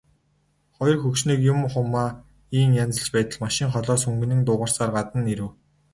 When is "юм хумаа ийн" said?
1.53-2.71